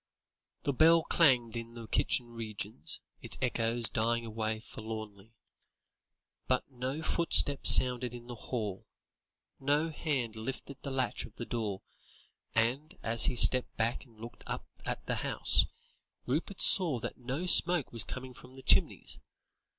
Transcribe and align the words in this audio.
The 0.63 0.73
bell 0.73 1.03
clanged 1.03 1.55
in 1.55 1.75
the 1.75 1.85
kitchen 1.85 2.31
regions, 2.33 3.01
its 3.21 3.37
echoes 3.39 3.87
dying 3.87 4.25
away 4.25 4.59
forlornly, 4.59 5.35
but 6.47 6.67
no 6.71 7.03
footstep 7.03 7.67
sounded 7.67 8.15
in 8.15 8.25
the 8.25 8.33
hall, 8.33 8.87
no 9.59 9.89
hand 9.91 10.35
lifted 10.35 10.81
the 10.81 10.89
latch 10.89 11.25
of 11.25 11.35
the 11.35 11.45
door, 11.45 11.83
and 12.55 12.97
as 13.03 13.25
he 13.25 13.35
stepped 13.35 13.77
back 13.77 14.03
and 14.05 14.19
looked 14.19 14.41
up 14.47 14.65
at 14.85 15.05
the 15.05 15.17
house, 15.17 15.67
Rupert 16.25 16.61
saw 16.61 16.97
that 16.97 17.19
no 17.19 17.45
smoke 17.45 17.91
was 17.91 18.03
coming 18.03 18.33
from 18.33 18.55
the 18.55 18.63
chimneys. 18.63 19.19